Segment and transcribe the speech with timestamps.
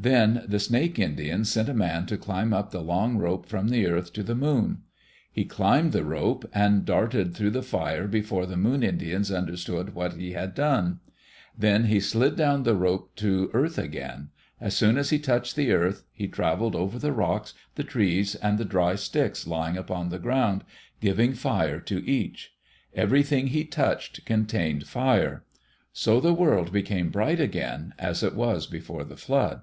[0.00, 3.88] Then the Snake Indians sent a man to climb up the long rope from the
[3.88, 4.82] earth to the moon.
[5.32, 10.12] He climbed the rope, and darted through the fire before the Moon Indians understood what
[10.12, 11.00] he had done.
[11.58, 14.28] Then he slid down the rope to earth again.
[14.60, 18.56] As soon as he touched the earth he travelled over the rocks, the trees, and
[18.56, 20.62] the dry sticks lying upon the ground,
[21.00, 22.54] giving fire to each.
[22.94, 25.42] Everything he touched contained fire.
[25.92, 29.62] So the world became bright again, as it was before the flood.